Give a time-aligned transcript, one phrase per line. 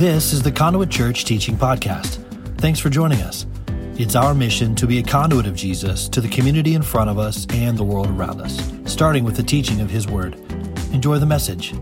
[0.00, 2.24] This is the Conduit Church Teaching Podcast.
[2.56, 3.44] Thanks for joining us.
[3.98, 7.18] It's our mission to be a conduit of Jesus to the community in front of
[7.18, 10.36] us and the world around us, starting with the teaching of His Word.
[10.94, 11.74] Enjoy the message.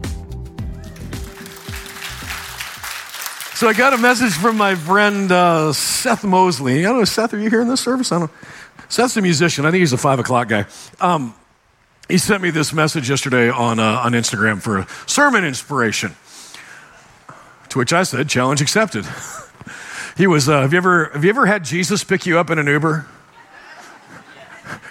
[3.54, 6.80] So I got a message from my friend uh, Seth Mosley.
[6.80, 8.10] I don't know, Seth, are you here in this service?
[8.10, 8.32] I don't.
[8.88, 9.64] Seth's a musician.
[9.64, 10.66] I think he's a five o'clock guy.
[11.00, 11.36] Um,
[12.08, 16.16] he sent me this message yesterday on uh, on Instagram for a sermon inspiration.
[17.70, 19.06] To which I said, challenge accepted.
[20.16, 22.58] he was, uh, have, you ever, have you ever had Jesus pick you up in
[22.58, 23.06] an Uber?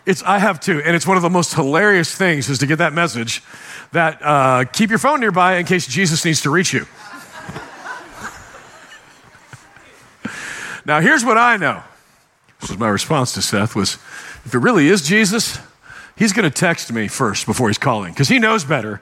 [0.06, 0.82] It's, I have too.
[0.84, 3.44] And it's one of the most hilarious things is to get that message
[3.92, 6.86] that uh, keep your phone nearby in case Jesus needs to reach you.
[10.86, 11.84] now, here's what I know.
[12.62, 13.96] This was my response to Seth was,
[14.46, 15.60] if it really is Jesus,
[16.18, 19.02] he's going to text me first before he's calling because he knows better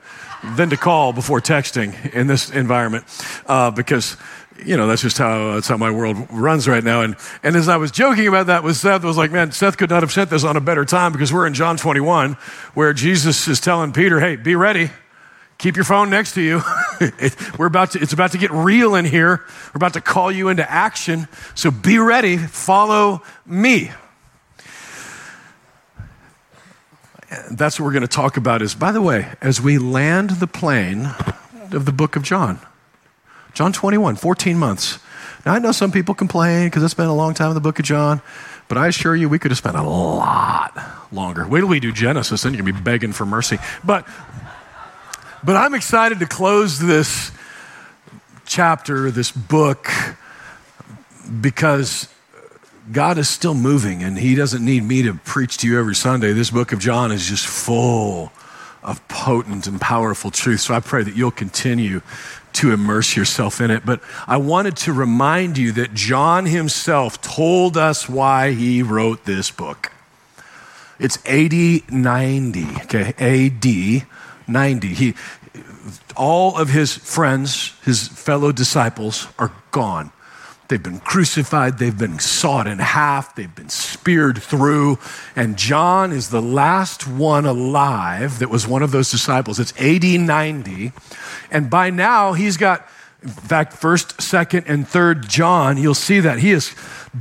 [0.56, 3.06] than to call before texting in this environment
[3.48, 4.18] uh, because
[4.64, 7.02] you know that's just how that's how my world runs right now.
[7.02, 9.78] And and as i was joking about that with seth I was like man seth
[9.78, 12.34] could not have sent this on a better time because we're in john 21
[12.73, 14.92] where jesus is telling peter hey be ready.
[15.58, 16.61] Keep your phone next to you
[17.00, 19.38] it, we're about to it's about to get real in here.
[19.48, 21.30] We're about to call you into action.
[21.54, 22.36] So be ready.
[22.36, 23.92] Follow me
[27.52, 30.48] that's what we're going to talk about is by the way as we land the
[30.48, 31.08] plane
[31.72, 32.59] of the book of john
[33.54, 35.00] john 21 14 months.
[35.45, 37.80] Now i know some people complain because it's been a long time in the book
[37.80, 38.22] of john
[38.67, 40.78] but i assure you we could have spent a lot
[41.12, 41.48] longer.
[41.48, 43.58] Wait till we do genesis then you're going to be begging for mercy.
[43.84, 44.08] But
[45.44, 47.32] but i'm excited to close this
[48.45, 49.89] chapter this book
[51.42, 52.08] because
[52.91, 56.33] God is still moving, and He doesn't need me to preach to you every Sunday.
[56.33, 58.31] This book of John is just full
[58.83, 60.61] of potent and powerful truth.
[60.61, 62.02] So I pray that you'll continue
[62.53, 63.86] to immerse yourself in it.
[63.86, 69.52] But I wanted to remind you that John himself told us why he wrote this
[69.52, 69.92] book.
[70.99, 73.14] It's AD 90, okay?
[73.17, 74.08] AD
[74.48, 74.87] 90.
[74.87, 75.15] He,
[76.15, 80.11] all of his friends, his fellow disciples, are gone.
[80.67, 84.98] They've been crucified, they've been sawed in half, they've been speared through.
[85.36, 89.59] And John is the last one alive that was one of those disciples.
[89.59, 90.92] It's AD 90.
[91.52, 92.87] And by now, he's got,
[93.21, 96.75] in fact, first, second, and third John, you'll see that he is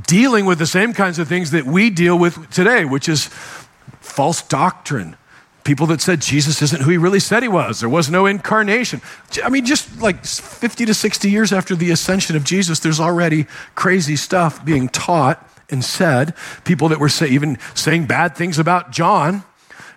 [0.07, 3.27] dealing with the same kinds of things that we deal with today, which is
[4.01, 5.15] false doctrine
[5.65, 7.81] people that said Jesus isn't who he really said he was.
[7.81, 9.01] There was no incarnation.
[9.43, 13.47] I mean, just like 50 to 60 years after the ascension of Jesus, there's already
[13.73, 16.35] crazy stuff being taught and said.
[16.63, 19.43] People that were say, even saying bad things about John.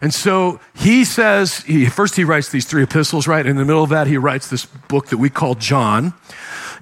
[0.00, 3.44] And so he says, he, first he writes these three epistles, right?
[3.44, 6.14] In the middle of that, he writes this book that we call John.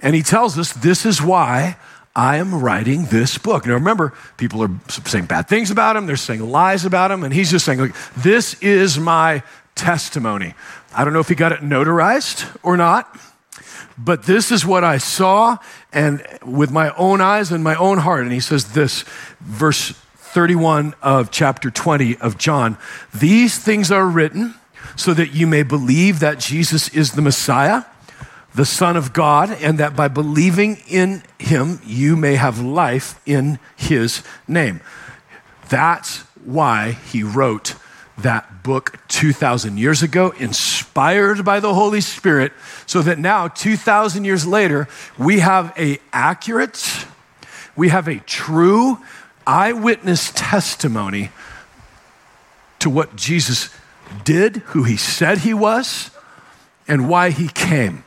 [0.01, 1.77] And he tells us this is why
[2.17, 3.67] I am writing this book.
[3.67, 7.33] Now remember, people are saying bad things about him, they're saying lies about him, and
[7.33, 9.43] he's just saying, this is my
[9.75, 10.55] testimony.
[10.95, 13.21] I don't know if he got it notarized or not,
[13.99, 15.59] but this is what I saw
[15.93, 18.23] and with my own eyes and my own heart.
[18.23, 19.03] And he says this,
[19.41, 22.79] verse 31 of chapter 20 of John
[23.15, 24.55] These things are written
[24.97, 27.85] so that you may believe that Jesus is the Messiah
[28.57, 33.59] the Son of God, and that by believing in him, you may have life in
[33.77, 34.81] his name.
[35.69, 37.75] That's why he wrote
[38.17, 42.51] that book 2,000 years ago, inspired by the Holy Spirit,
[42.87, 44.89] so that now, 2,000 years later,
[45.19, 47.07] we have a accurate,
[47.77, 48.97] we have a true
[49.47, 51.31] eyewitness testimony
[52.79, 53.69] to what Jesus
[54.25, 56.11] did, who he said he was,
[56.89, 58.03] and why he came.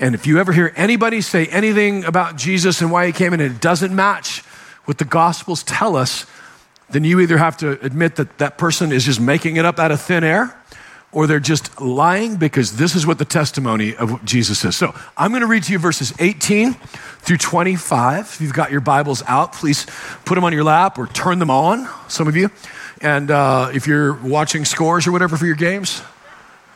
[0.00, 3.42] And if you ever hear anybody say anything about Jesus and why he came and
[3.42, 4.40] it doesn't match
[4.86, 6.24] what the Gospels tell us,
[6.88, 9.92] then you either have to admit that that person is just making it up out
[9.92, 10.56] of thin air
[11.12, 14.74] or they're just lying because this is what the testimony of Jesus is.
[14.74, 18.20] So I'm going to read to you verses 18 through 25.
[18.20, 19.86] If you've got your Bibles out, please
[20.24, 22.50] put them on your lap or turn them on, some of you.
[23.02, 26.02] And uh, if you're watching scores or whatever for your games,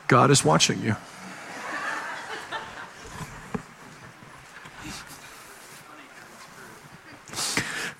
[0.08, 0.96] God is watching you.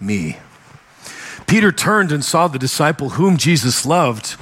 [0.00, 0.38] me.
[1.46, 4.36] Peter turned and saw the disciple whom Jesus loved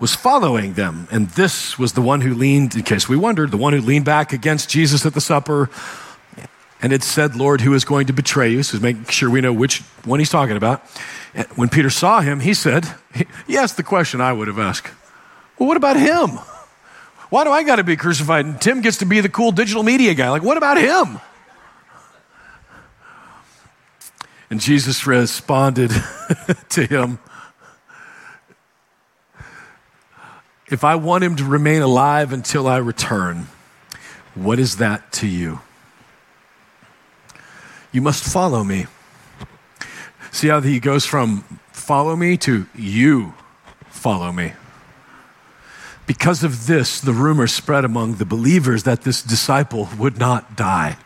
[0.00, 1.08] was following them.
[1.10, 4.04] And this was the one who leaned, in case we wondered, the one who leaned
[4.04, 5.70] back against Jesus at the supper
[6.80, 8.62] and had said, Lord, who is going to betray you?
[8.62, 10.82] So making sure we know which one he's talking about.
[11.34, 12.86] And when Peter saw him, he said,
[13.46, 14.92] he asked the question I would have asked.
[15.58, 16.38] Well, what about him?
[17.30, 18.46] Why do I got to be crucified?
[18.46, 20.30] And Tim gets to be the cool digital media guy.
[20.30, 21.20] Like, what about him?
[24.50, 25.90] And Jesus responded
[26.70, 27.18] to him
[30.70, 33.46] If I want him to remain alive until I return,
[34.34, 35.60] what is that to you?
[37.90, 38.86] You must follow me.
[40.30, 41.40] See how he goes from
[41.72, 43.32] follow me to you
[43.86, 44.52] follow me.
[46.06, 50.98] Because of this, the rumor spread among the believers that this disciple would not die.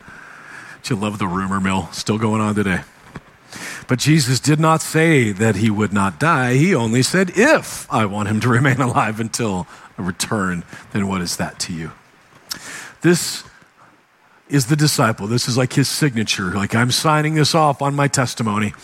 [0.82, 1.88] Do you love the rumor mill?
[1.92, 2.80] Still going on today.
[3.88, 6.54] But Jesus did not say that he would not die.
[6.54, 9.66] He only said, If I want him to remain alive until
[9.98, 11.92] a return, then what is that to you?
[13.02, 13.44] This
[14.48, 15.26] is the disciple.
[15.26, 16.50] This is like his signature.
[16.50, 18.74] Like, I'm signing this off on my testimony.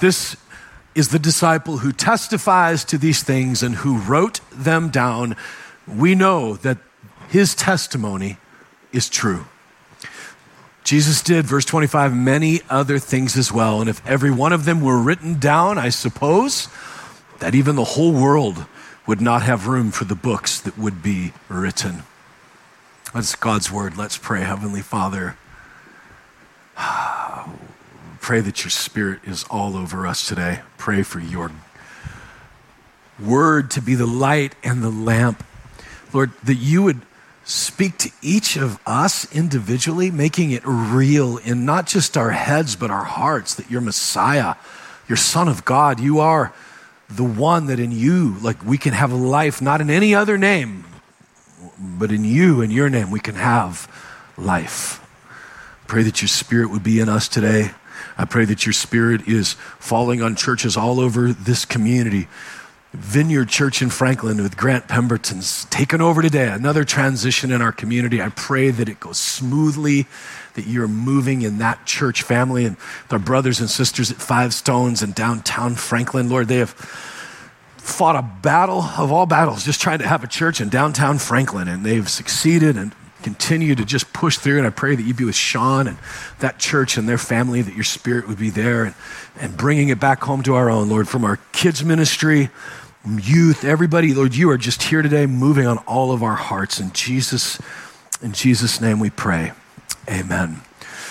[0.00, 0.36] This
[0.94, 5.36] is the disciple who testifies to these things and who wrote them down.
[5.86, 6.78] We know that
[7.28, 8.36] his testimony
[8.92, 9.46] is true.
[10.84, 13.80] Jesus did, verse 25, many other things as well.
[13.80, 16.68] And if every one of them were written down, I suppose
[17.38, 18.66] that even the whole world
[19.06, 22.02] would not have room for the books that would be written.
[23.14, 23.96] That's God's word.
[23.96, 25.36] Let's pray, Heavenly Father.
[28.20, 30.60] Pray that your spirit is all over us today.
[30.78, 31.50] Pray for your
[33.20, 35.44] word to be the light and the lamp.
[36.12, 37.02] Lord, that you would
[37.44, 42.90] speak to each of us individually, making it real in not just our heads, but
[42.90, 44.54] our hearts that you're Messiah,
[45.08, 46.00] you're Son of God.
[46.00, 46.52] You are
[47.08, 50.38] the one that in you, like we can have a life, not in any other
[50.38, 50.84] name,
[51.78, 53.90] but in you, in your name, we can have
[54.36, 54.98] life.
[55.86, 57.72] Pray that your spirit would be in us today.
[58.16, 62.28] I pray that your spirit is falling on churches all over this community
[62.92, 66.48] Vineyard Church in Franklin with Grant Pemberton's taken over today.
[66.48, 68.20] Another transition in our community.
[68.20, 70.06] I pray that it goes smoothly,
[70.54, 72.76] that you're moving in that church family and
[73.10, 76.28] our brothers and sisters at Five Stones and downtown Franklin.
[76.28, 76.72] Lord, they have
[77.78, 81.68] fought a battle of all battles just trying to have a church in downtown Franklin,
[81.68, 84.58] and they've succeeded and continue to just push through.
[84.58, 85.96] And I pray that you be with Sean and
[86.40, 88.94] that church and their family, that your spirit would be there and,
[89.40, 92.50] and bringing it back home to our own, Lord, from our kids' ministry
[93.04, 96.78] youth, everybody, Lord, you are just here today moving on all of our hearts.
[96.80, 97.60] In Jesus,
[98.22, 99.52] in Jesus' name we pray.
[100.08, 100.60] Amen.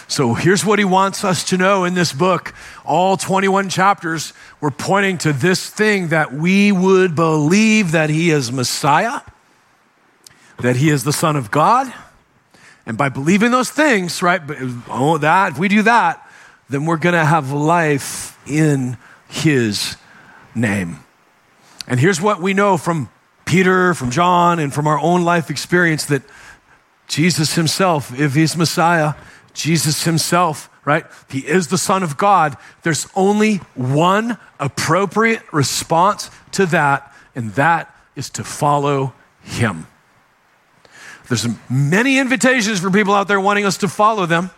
[0.08, 2.54] So here's what he wants us to know in this book.
[2.84, 8.52] All 21 chapters, we're pointing to this thing that we would believe that he is
[8.52, 9.22] Messiah,
[10.60, 11.94] that he is the Son of God.
[12.86, 14.42] And by believing those things, right,
[14.90, 16.28] oh, that, if we do that,
[16.70, 18.98] then we're going to have life in
[19.30, 19.96] his
[20.56, 21.00] name.
[21.88, 23.10] And here's what we know from
[23.45, 26.22] Peter, from John, and from our own life experience that
[27.07, 29.16] Jesus himself, if he's Messiah,
[29.54, 31.06] Jesus himself, right?
[31.30, 32.56] He is the Son of God.
[32.84, 39.88] There's only one appropriate response to that, and that is to follow him.
[41.27, 44.50] There's many invitations for people out there wanting us to follow them.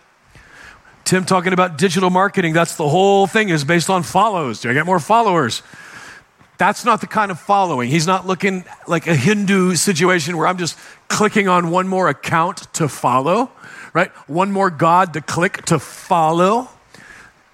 [1.05, 4.61] Tim talking about digital marketing, that's the whole thing is based on follows.
[4.61, 5.61] Do I get more followers?
[6.63, 7.89] That's not the kind of following.
[7.89, 10.79] He's not looking like a Hindu situation where I'm just
[11.09, 13.51] clicking on one more account to follow,
[13.91, 14.09] right?
[14.29, 16.69] One more God to click to follow.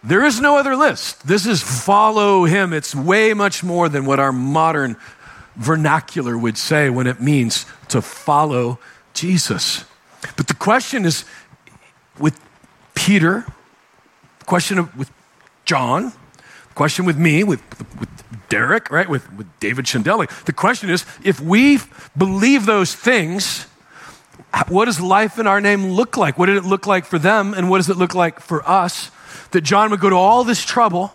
[0.04, 1.28] There is no other list.
[1.28, 2.72] This is follow him.
[2.72, 4.96] It's way much more than what our modern
[5.56, 8.78] vernacular would say when it means to follow
[9.16, 9.86] Jesus.
[10.38, 11.26] But the question is
[12.20, 12.40] with
[12.94, 13.48] Peter,
[14.46, 15.10] question of, with
[15.66, 16.14] John,
[16.76, 17.64] question with me, with,
[18.00, 18.10] with
[18.50, 20.28] Derek, right, with, with David Chandeli.
[20.46, 21.80] The question is if we
[22.18, 23.68] believe those things,
[24.68, 26.38] what does life in our name look like?
[26.38, 29.12] What did it look like for them, and what does it look like for us?
[29.52, 31.14] That John would go to all this trouble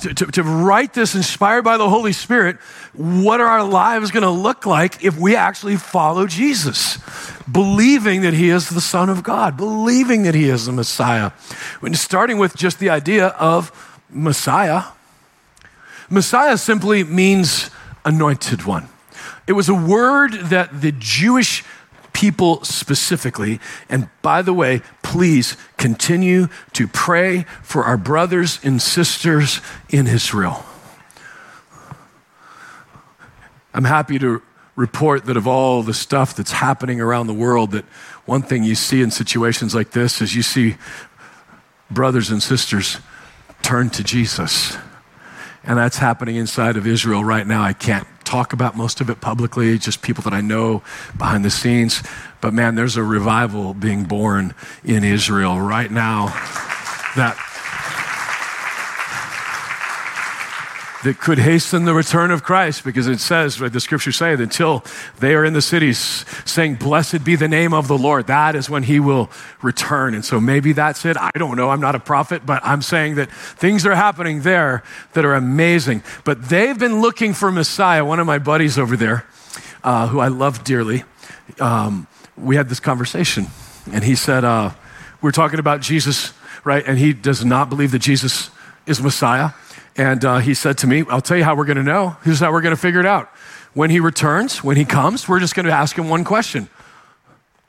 [0.00, 2.56] to, to, to write this inspired by the Holy Spirit.
[2.94, 6.98] What are our lives going to look like if we actually follow Jesus?
[7.50, 11.32] Believing that he is the Son of God, believing that he is the Messiah.
[11.80, 13.70] When starting with just the idea of
[14.08, 14.84] Messiah,
[16.12, 17.70] Messiah simply means
[18.04, 18.86] anointed one.
[19.46, 21.64] It was a word that the Jewish
[22.12, 23.58] people specifically.
[23.88, 30.66] And by the way, please continue to pray for our brothers and sisters in Israel.
[33.72, 34.42] I'm happy to
[34.76, 37.86] report that of all the stuff that's happening around the world, that
[38.26, 40.76] one thing you see in situations like this is you see
[41.90, 42.98] brothers and sisters
[43.62, 44.76] turn to Jesus.
[45.64, 47.62] And that's happening inside of Israel right now.
[47.62, 50.82] I can't talk about most of it publicly, just people that I know
[51.16, 52.02] behind the scenes.
[52.40, 54.54] But man, there's a revival being born
[54.84, 56.26] in Israel right now
[57.16, 57.36] that
[61.02, 64.84] that could hasten the return of Christ because it says, right, the scriptures say, until
[65.18, 68.70] they are in the cities saying, Blessed be the name of the Lord, that is
[68.70, 69.30] when he will
[69.62, 70.14] return.
[70.14, 71.16] And so maybe that's it.
[71.16, 71.70] I don't know.
[71.70, 76.02] I'm not a prophet, but I'm saying that things are happening there that are amazing.
[76.24, 78.04] But they've been looking for Messiah.
[78.04, 79.26] One of my buddies over there,
[79.82, 81.04] uh, who I love dearly,
[81.58, 82.06] um,
[82.36, 83.46] we had this conversation.
[83.92, 84.70] And he said, uh,
[85.20, 86.32] We're talking about Jesus,
[86.64, 86.84] right?
[86.86, 88.50] And he does not believe that Jesus
[88.86, 89.50] is Messiah.
[89.96, 92.16] And uh, he said to me, I'll tell you how we're going to know.
[92.24, 93.28] Here's how we're going to figure it out.
[93.74, 96.68] When he returns, when he comes, we're just going to ask him one question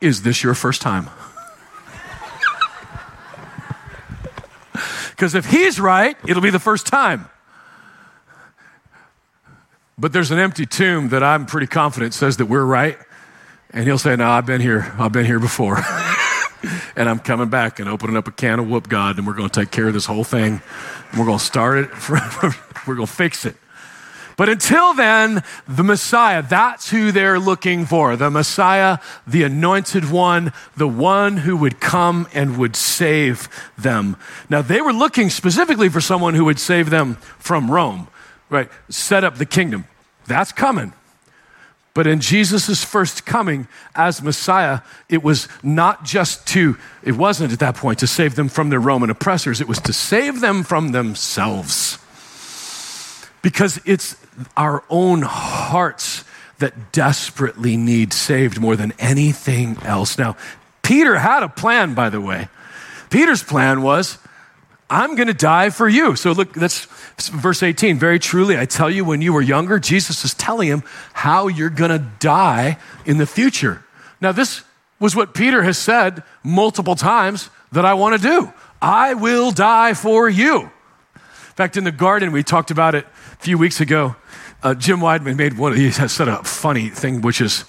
[0.01, 1.09] Is this your first time?
[5.11, 7.29] Because if he's right, it'll be the first time.
[9.97, 12.97] But there's an empty tomb that I'm pretty confident says that we're right.
[13.69, 14.93] And he'll say, No, I've been here.
[14.97, 15.77] I've been here before.
[16.95, 19.49] and I'm coming back and opening up a can of whoop God, and we're going
[19.49, 20.61] to take care of this whole thing.
[21.11, 22.09] And we're going to start it,
[22.87, 23.55] we're going to fix it.
[24.35, 28.15] But until then, the Messiah, that's who they're looking for.
[28.15, 34.17] The Messiah, the anointed one, the one who would come and would save them.
[34.49, 38.07] Now, they were looking specifically for someone who would save them from Rome,
[38.49, 38.69] right?
[38.89, 39.85] Set up the kingdom.
[40.25, 40.93] That's coming.
[41.93, 47.59] But in Jesus' first coming as Messiah, it was not just to, it wasn't at
[47.59, 50.91] that point to save them from their Roman oppressors, it was to save them from
[50.91, 51.99] themselves.
[53.43, 54.15] Because it's
[54.57, 56.23] our own hearts
[56.57, 60.17] that desperately need saved more than anything else.
[60.17, 60.35] Now,
[60.81, 62.47] Peter had a plan, by the way.
[63.09, 64.17] Peter's plan was
[64.93, 66.15] I'm going to die for you.
[66.15, 66.85] So look, that's
[67.17, 67.97] verse 18.
[67.97, 70.83] Very truly, I tell you, when you were younger, Jesus is telling him
[71.13, 73.83] how you're going to die in the future.
[74.21, 74.63] Now, this
[74.99, 78.53] was what Peter has said multiple times that I want to do.
[78.83, 80.61] I will die for you.
[80.61, 84.15] In fact, in the garden, we talked about it a few weeks ago.
[84.61, 87.65] Uh, Jim Wideman made one, he has said a funny thing, which is,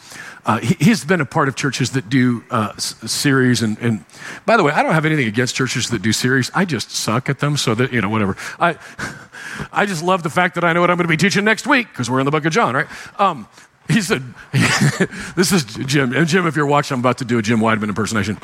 [0.47, 3.63] uh, he, has been a part of churches that do uh, series.
[3.63, 4.05] And, and,
[4.45, 6.51] by the way, I don't have anything against churches that do series.
[6.55, 7.57] I just suck at them.
[7.57, 8.37] So that, you know, whatever.
[8.59, 8.77] I,
[9.73, 11.67] I just love the fact that I know what I'm going to be teaching next
[11.67, 12.87] week because we're in the book of John, right?
[13.21, 13.49] Um,
[13.89, 14.23] he said,
[15.37, 17.89] "This is Jim." And Jim, if you're watching, I'm about to do a Jim Wideman
[17.89, 18.39] impersonation.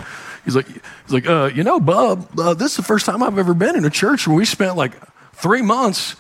[0.44, 3.38] He's like, "He's like, uh, you know, Bub, uh, this is the first time I've
[3.38, 4.92] ever been in a church where we spent like
[5.32, 6.16] three months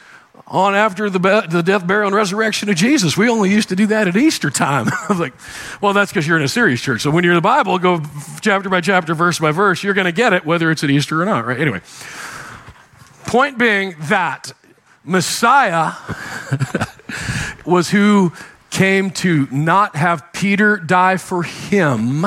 [0.46, 1.18] on after the,
[1.48, 3.16] the death, burial, and resurrection of Jesus.
[3.16, 4.88] We only used to do that at Easter time.
[4.92, 5.34] I was like,
[5.80, 7.02] well, that's because you're in a serious church.
[7.02, 8.02] So when you're in the Bible, go
[8.40, 11.22] chapter by chapter, verse by verse, you're going to get it whether it's at Easter
[11.22, 11.60] or not, right?
[11.60, 11.80] Anyway,
[13.26, 14.52] point being that
[15.04, 15.92] Messiah
[17.64, 18.32] was who
[18.70, 22.26] came to not have Peter die for him,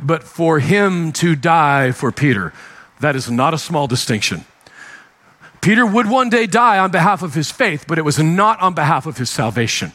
[0.00, 2.52] but for him to die for Peter.
[3.00, 4.44] That is not a small distinction.
[5.60, 8.74] Peter would one day die on behalf of his faith, but it was not on
[8.74, 9.92] behalf of his salvation.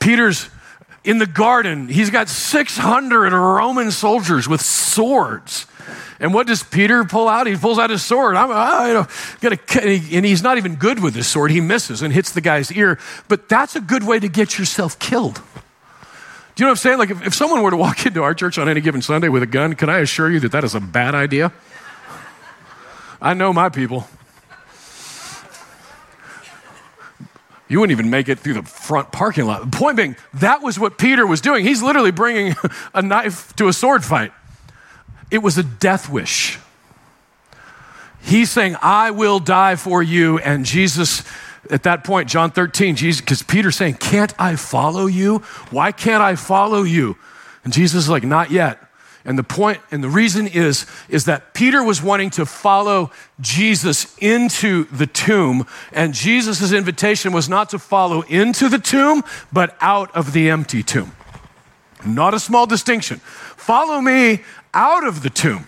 [0.00, 0.48] Peter's
[1.06, 5.66] in the garden, he's got 600 Roman soldiers with swords.
[6.18, 7.46] And what does Peter pull out?
[7.46, 8.34] He pulls out his sword.
[8.34, 9.06] I'm, I, you know,
[9.40, 11.52] gonna, and he's not even good with his sword.
[11.52, 12.98] He misses and hits the guy's ear.
[13.28, 15.34] But that's a good way to get yourself killed.
[15.34, 15.40] Do
[16.62, 16.98] you know what I'm saying?
[16.98, 19.42] Like, if, if someone were to walk into our church on any given Sunday with
[19.42, 21.52] a gun, can I assure you that that is a bad idea?
[23.20, 24.08] I know my people.
[27.68, 29.68] You wouldn't even make it through the front parking lot.
[29.68, 31.64] The point being, that was what Peter was doing.
[31.64, 32.54] He's literally bringing
[32.94, 34.32] a knife to a sword fight.
[35.30, 36.58] It was a death wish.
[38.22, 40.38] He's saying, I will die for you.
[40.38, 41.24] And Jesus,
[41.70, 45.38] at that point, John 13, Jesus, because Peter's saying, Can't I follow you?
[45.70, 47.16] Why can't I follow you?
[47.64, 48.80] And Jesus is like, Not yet.
[49.26, 54.16] And the point and the reason is, is that Peter was wanting to follow Jesus
[54.18, 60.14] into the tomb, and Jesus' invitation was not to follow into the tomb, but out
[60.14, 61.10] of the empty tomb.
[62.04, 63.18] Not a small distinction.
[63.18, 65.66] Follow me out of the tomb,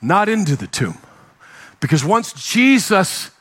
[0.00, 0.98] not into the tomb.
[1.80, 3.32] Because once Jesus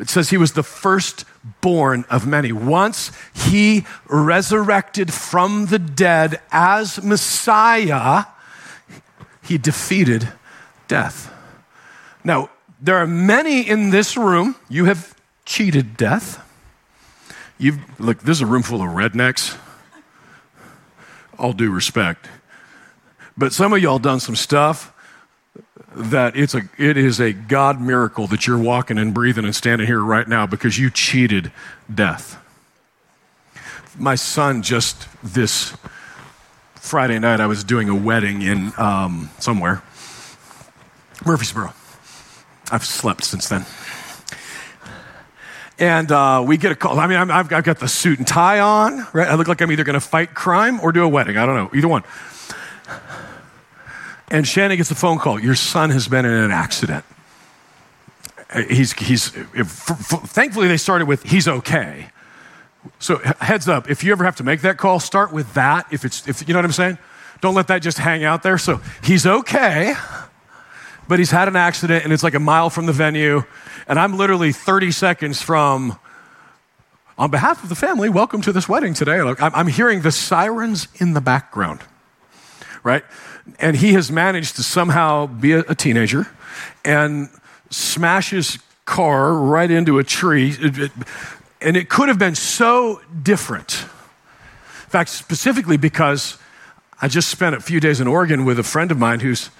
[0.00, 2.52] It says he was the firstborn of many.
[2.52, 8.24] Once he resurrected from the dead as Messiah,
[9.42, 10.28] he defeated
[10.88, 11.32] death.
[12.24, 12.48] Now,
[12.80, 15.14] there are many in this room, you have
[15.44, 16.42] cheated death.
[17.58, 19.58] You've, look, this is a room full of rednecks.
[21.38, 22.26] All due respect.
[23.36, 24.94] But some of y'all done some stuff
[26.00, 29.86] that it's a, it is a God miracle that you're walking and breathing and standing
[29.86, 31.52] here right now because you cheated
[31.92, 32.38] death.
[33.98, 35.76] My son just this
[36.74, 39.82] Friday night, I was doing a wedding in um, somewhere,
[41.26, 41.72] Murfreesboro.
[42.72, 43.66] I've slept since then.
[45.78, 46.98] And uh, we get a call.
[47.00, 49.28] I mean, i have got the suit and tie on, right?
[49.28, 51.38] I look like I'm either going to fight crime or do a wedding.
[51.38, 52.02] I don't know, either one.
[54.30, 55.40] And Shannon gets a phone call.
[55.40, 57.04] Your son has been in an accident.
[58.48, 62.10] Uh, he's, he's, if, thankfully, they started with, he's okay.
[62.98, 65.86] So, heads up, if you ever have to make that call, start with that.
[65.90, 66.98] If it's, if, you know what I'm saying?
[67.40, 68.56] Don't let that just hang out there.
[68.56, 69.94] So, he's okay,
[71.08, 73.42] but he's had an accident and it's like a mile from the venue.
[73.88, 75.98] And I'm literally 30 seconds from,
[77.18, 79.22] on behalf of the family, welcome to this wedding today.
[79.22, 81.80] Look, I'm, I'm hearing the sirens in the background,
[82.84, 83.04] right?
[83.58, 86.28] And he has managed to somehow be a, teenager
[86.84, 87.28] and
[87.70, 90.54] smash his car right into a tree.
[91.60, 93.82] And it could have been so different.
[94.84, 96.38] In fact, specifically because
[97.02, 99.50] I just spent a few days in Oregon with a friend of mine who's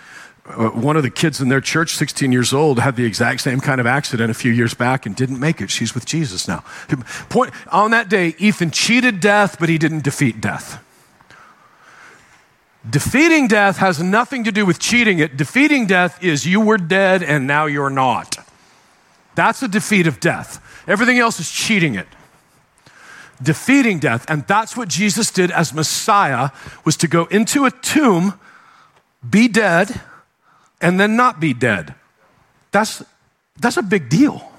[0.47, 3.61] uh, one of the kids in their church, 16 years old, had the exact same
[3.61, 5.71] kind of accident a few years back and didn't make it.
[5.71, 6.65] She's with Jesus now.
[7.29, 10.83] Point, on that day, Ethan cheated death, but he didn't defeat death.
[12.89, 15.37] Defeating death has nothing to do with cheating it.
[15.37, 18.39] Defeating death is you were dead and now you're not.
[19.35, 20.61] That's a defeat of death.
[20.87, 22.07] Everything else is cheating it.
[23.43, 26.51] Defeating death, and that's what Jesus did as Messiah
[26.85, 28.39] was to go into a tomb,
[29.29, 30.01] be dead,
[30.81, 31.95] and then not be dead.
[32.71, 33.03] That's
[33.59, 34.50] that's a big deal.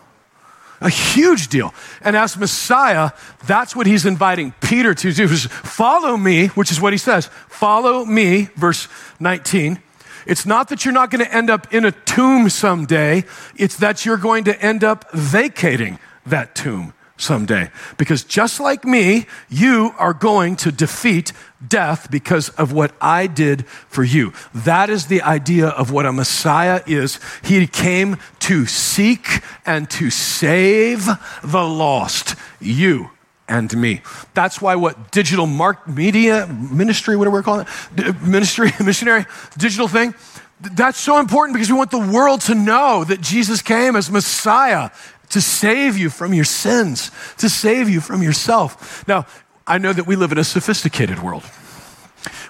[0.82, 1.74] A huge deal.
[2.02, 3.12] And as Messiah,
[3.46, 7.30] that's what he's inviting Peter to do is follow me, which is what he says.
[7.48, 8.88] Follow me, verse
[9.20, 9.82] 19.
[10.26, 13.24] It's not that you're not going to end up in a tomb someday.
[13.56, 17.70] It's that you're going to end up vacating that tomb someday.
[17.98, 21.34] Because just like me, you are going to defeat
[21.66, 24.34] death because of what I did for you.
[24.54, 27.20] That is the idea of what a Messiah is.
[27.44, 31.06] He came to seek and to save
[31.44, 33.12] the lost, you
[33.48, 34.02] and me.
[34.34, 39.26] That's why what digital mark media ministry, whatever we're calling it, ministry, missionary,
[39.58, 40.16] digital thing,
[40.62, 44.92] that's so important because we want the world to know that Jesus came as Messiah
[45.32, 49.08] to save you from your sins, to save you from yourself.
[49.08, 49.26] Now,
[49.66, 51.44] I know that we live in a sophisticated world.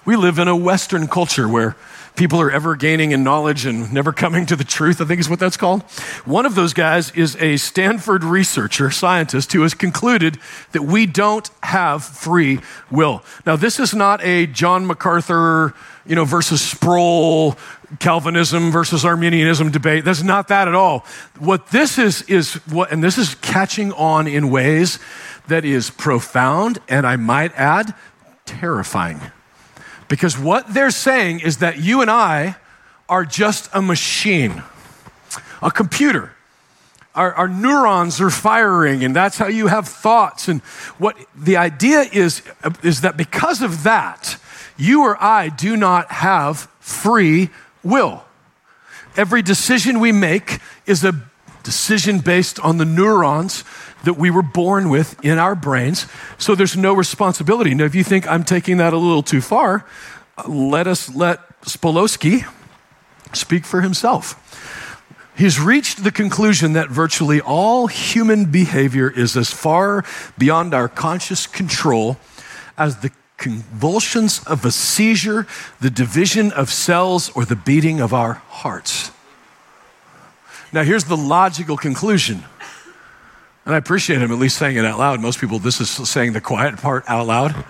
[0.05, 1.75] We live in a Western culture where
[2.15, 5.29] people are ever gaining in knowledge and never coming to the truth, I think is
[5.29, 5.83] what that's called.
[6.25, 10.37] One of those guys is a Stanford researcher, scientist, who has concluded
[10.71, 13.23] that we don't have free will.
[13.45, 15.73] Now, this is not a John MacArthur,
[16.05, 17.55] you know, versus Sproul
[17.99, 20.05] Calvinism versus Arminianism debate.
[20.05, 21.05] That's not that at all.
[21.39, 24.99] What this is, is what, and this is catching on in ways
[25.47, 27.93] that is profound and I might add,
[28.45, 29.19] terrifying.
[30.07, 32.57] Because what they're saying is that you and I
[33.07, 34.63] are just a machine,
[35.61, 36.33] a computer.
[37.13, 40.47] Our, our, neurons are firing, and that's how you have thoughts.
[40.47, 40.61] And
[40.97, 42.41] what the idea is,
[42.83, 44.37] is that because of that,
[44.77, 47.49] you or I do not have free
[47.83, 48.23] will.
[49.15, 51.13] Every decision we make is a
[51.63, 53.63] decision based on the neurons
[54.03, 56.07] that we were born with in our brains.
[56.37, 57.75] So there's no responsibility.
[57.75, 59.85] Now, if you think I'm taking that a little too far,
[60.47, 62.47] let us let Sapolsky
[63.33, 64.37] speak for himself.
[65.35, 70.03] He's reached the conclusion that virtually all human behavior is as far
[70.37, 72.17] beyond our conscious control
[72.77, 75.47] as the convulsions of a seizure,
[75.81, 79.11] the division of cells, or the beating of our hearts.
[80.71, 82.45] Now, here's the logical conclusion.
[83.65, 85.19] And I appreciate him at least saying it out loud.
[85.19, 87.65] Most people, this is saying the quiet part out loud.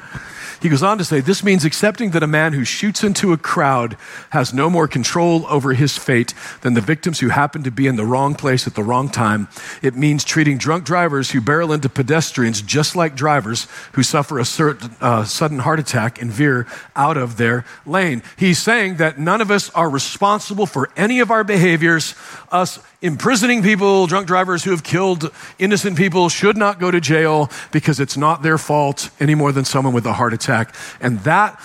[0.61, 3.37] He goes on to say, This means accepting that a man who shoots into a
[3.37, 3.97] crowd
[4.29, 7.95] has no more control over his fate than the victims who happen to be in
[7.95, 9.47] the wrong place at the wrong time.
[9.81, 14.45] It means treating drunk drivers who barrel into pedestrians just like drivers who suffer a
[14.45, 18.21] certain, uh, sudden heart attack and veer out of their lane.
[18.37, 22.13] He's saying that none of us are responsible for any of our behaviors.
[22.51, 27.49] Us imprisoning people, drunk drivers who have killed innocent people should not go to jail
[27.71, 30.75] because it's not their fault any more than someone with a heart attack.
[30.99, 31.59] And that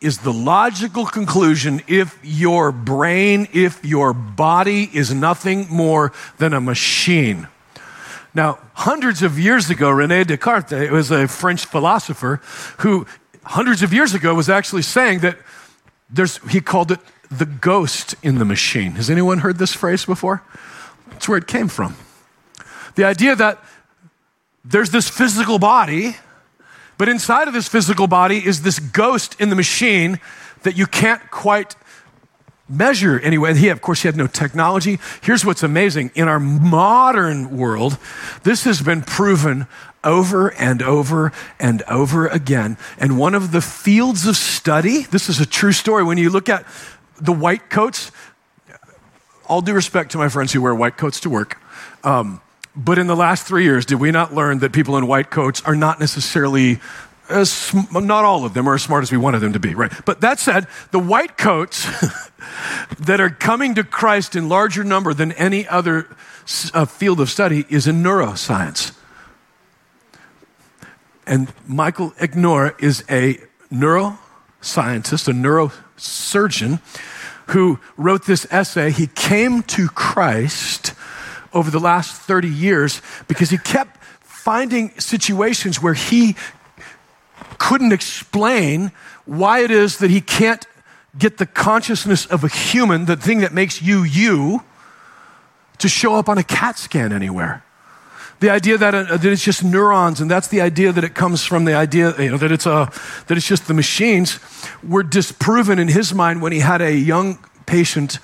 [0.00, 6.60] is the logical conclusion if your brain, if your body is nothing more than a
[6.60, 7.46] machine.
[8.34, 12.40] Now, hundreds of years ago, Rene Descartes was a French philosopher
[12.78, 13.06] who,
[13.44, 15.38] hundreds of years ago, was actually saying that
[16.10, 18.92] there's, he called it the ghost in the machine.
[18.92, 20.42] Has anyone heard this phrase before?
[21.12, 21.96] That's where it came from.
[22.94, 23.62] The idea that
[24.64, 26.16] there's this physical body,
[26.98, 30.20] but inside of this physical body is this ghost in the machine
[30.62, 31.76] that you can't quite
[32.68, 33.54] measure anyway.
[33.54, 34.98] He, of course, he had no technology.
[35.22, 37.98] Here's what's amazing in our modern world,
[38.44, 39.66] this has been proven
[40.04, 42.76] over and over and over again.
[42.98, 46.02] And one of the fields of study, this is a true story.
[46.02, 46.66] When you look at
[47.20, 48.10] the white coats,
[49.52, 51.60] all due respect to my friends who wear white coats to work.
[52.04, 52.40] Um,
[52.74, 55.60] but in the last three years, did we not learn that people in white coats
[55.66, 56.80] are not necessarily
[57.28, 59.92] as, not all of them are as smart as we wanted them to be, right?
[60.06, 61.84] But that said, the white coats
[63.00, 66.08] that are coming to Christ in larger number than any other
[66.72, 68.96] uh, field of study is in neuroscience.
[71.26, 73.38] And Michael Egnor is a
[73.70, 76.80] neuroscientist, a neurosurgeon
[77.48, 78.90] who wrote this essay.
[78.90, 80.94] He came to Christ
[81.52, 86.36] over the last 30 years because he kept finding situations where he
[87.58, 88.90] couldn't explain
[89.24, 90.66] why it is that he can't
[91.16, 94.62] get the consciousness of a human, the thing that makes you you,
[95.78, 97.62] to show up on a CAT scan anywhere.
[98.42, 101.44] The idea that, uh, that it's just neurons, and that's the idea that it comes
[101.44, 102.90] from the idea you know, that, it's a,
[103.28, 104.40] that it's just the machines,
[104.82, 108.18] were disproven in his mind when he had a young patient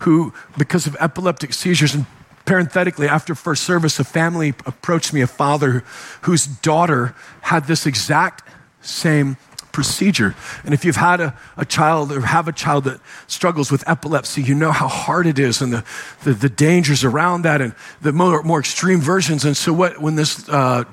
[0.00, 2.06] who, because of epileptic seizures, and
[2.46, 5.84] parenthetically, after first service, a family approached me, a father
[6.22, 8.42] whose daughter had this exact
[8.80, 9.36] same
[9.72, 10.34] procedure.
[10.64, 14.42] And if you've had a, a, child or have a child that struggles with epilepsy,
[14.42, 15.84] you know how hard it is and the,
[16.24, 19.44] the, the dangers around that and the more, more extreme versions.
[19.44, 20.84] And so, what, when this uh,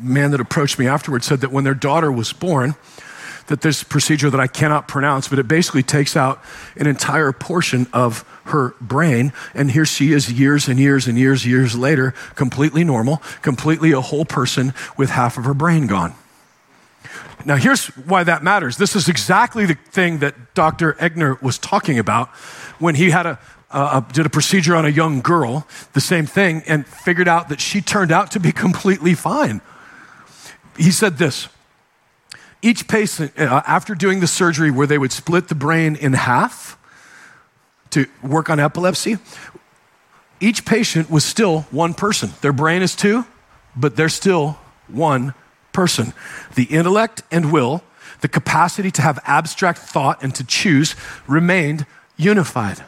[0.00, 2.74] man that approached me afterwards said that when their daughter was born,
[3.46, 6.42] that this procedure that I cannot pronounce, but it basically takes out
[6.76, 9.32] an entire portion of her brain.
[9.54, 14.00] And here she is, years and years and years, years later, completely normal, completely a
[14.00, 16.14] whole person with half of her brain gone.
[17.44, 18.76] Now, here's why that matters.
[18.76, 20.94] This is exactly the thing that Dr.
[20.94, 22.28] Egnor was talking about
[22.78, 26.86] when he had a, did a procedure on a young girl, the same thing, and
[26.86, 29.60] figured out that she turned out to be completely fine.
[30.76, 31.48] He said this
[32.64, 36.78] each patient, uh, after doing the surgery where they would split the brain in half
[37.90, 39.18] to work on epilepsy,
[40.40, 42.30] each patient was still one person.
[42.40, 43.26] Their brain is two,
[43.76, 45.34] but they're still one
[45.74, 46.14] person.
[46.54, 47.82] The intellect and will,
[48.22, 51.84] the capacity to have abstract thought and to choose, remained
[52.16, 52.82] unified.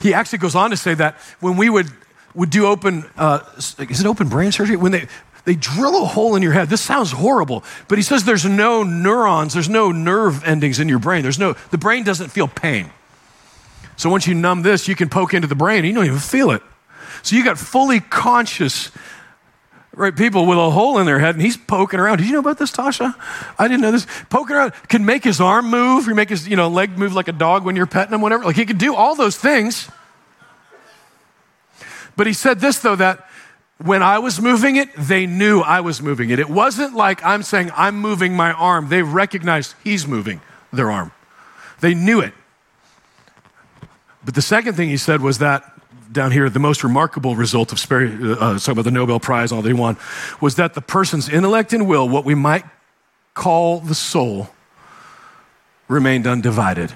[0.00, 1.86] He actually goes on to say that when we would,
[2.34, 4.76] would do open, uh, is it open brain surgery?
[4.76, 5.06] When they,
[5.44, 6.68] they drill a hole in your head.
[6.68, 10.98] This sounds horrible, but he says there's no neurons, there's no nerve endings in your
[10.98, 11.22] brain.
[11.22, 12.90] There's no, the brain doesn't feel pain.
[13.96, 16.18] So once you numb this, you can poke into the brain and you don't even
[16.18, 16.62] feel it.
[17.22, 18.90] So you got fully conscious
[19.96, 20.14] right?
[20.14, 22.18] People with a hole in their head, and he's poking around.
[22.18, 23.14] Did you know about this, Tasha?
[23.58, 24.06] I didn't know this.
[24.30, 27.28] Poking around can make his arm move, or make his you know leg move like
[27.28, 28.44] a dog when you're petting him, whatever.
[28.44, 29.90] Like he could do all those things.
[32.16, 33.28] But he said this though that
[33.78, 36.38] when I was moving it, they knew I was moving it.
[36.38, 38.88] It wasn't like I'm saying I'm moving my arm.
[38.88, 40.40] They recognized he's moving
[40.72, 41.12] their arm.
[41.80, 42.32] They knew it.
[44.24, 45.73] But the second thing he said was that
[46.12, 49.62] down here, the most remarkable result of uh, uh, talking about the Nobel Prize, all
[49.62, 49.96] they won,
[50.40, 52.64] was that the person's intellect and will, what we might
[53.34, 54.48] call the soul,
[55.88, 56.94] remained undivided.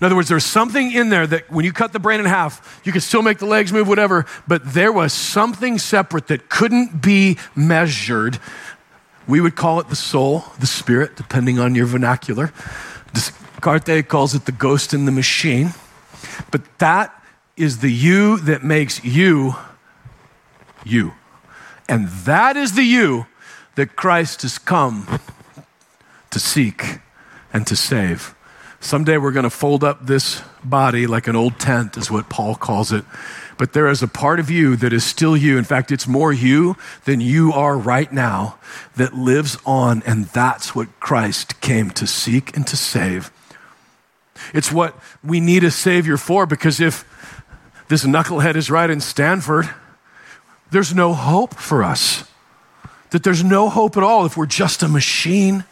[0.00, 2.80] In other words, there's something in there that when you cut the brain in half,
[2.84, 7.00] you can still make the legs move, whatever, but there was something separate that couldn't
[7.00, 8.38] be measured.
[9.26, 12.52] We would call it the soul, the spirit, depending on your vernacular.
[13.12, 15.74] Descartes calls it the ghost in the machine.
[16.50, 17.14] But that
[17.58, 19.54] is the you that makes you
[20.84, 21.12] you.
[21.88, 23.26] And that is the you
[23.74, 25.20] that Christ has come
[26.30, 26.98] to seek
[27.52, 28.34] and to save.
[28.80, 32.54] Someday we're going to fold up this body like an old tent, is what Paul
[32.54, 33.04] calls it.
[33.56, 35.58] But there is a part of you that is still you.
[35.58, 38.58] In fact, it's more you than you are right now
[38.94, 43.32] that lives on, and that's what Christ came to seek and to save.
[44.54, 47.04] It's what we need a Savior for because if
[47.88, 49.68] this knucklehead is right in Stanford,
[50.70, 52.24] there's no hope for us.
[53.10, 55.64] That there's no hope at all if we're just a machine.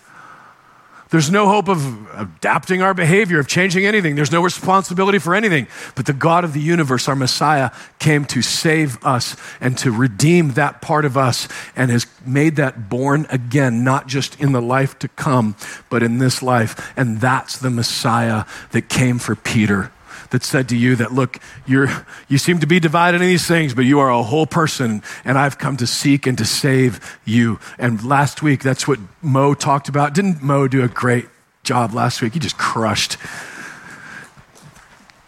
[1.10, 4.16] There's no hope of adapting our behavior, of changing anything.
[4.16, 5.68] There's no responsibility for anything.
[5.94, 10.52] But the God of the universe, our Messiah, came to save us and to redeem
[10.52, 14.98] that part of us and has made that born again, not just in the life
[15.00, 15.54] to come,
[15.90, 16.92] but in this life.
[16.96, 19.92] And that's the Messiah that came for Peter
[20.30, 21.88] that said to you that, look, you're,
[22.28, 25.38] you seem to be divided in these things, but you are a whole person, and
[25.38, 27.58] I've come to seek and to save you.
[27.78, 30.14] And last week, that's what Mo talked about.
[30.14, 31.26] Didn't Mo do a great
[31.62, 32.34] job last week?
[32.34, 33.16] He just crushed.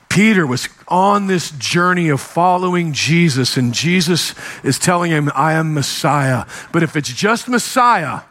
[0.09, 4.35] Peter was on this journey of following Jesus, and Jesus
[4.65, 6.45] is telling him, I am Messiah.
[6.73, 8.23] But if it's just Messiah,